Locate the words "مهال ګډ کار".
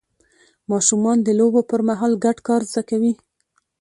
1.89-2.61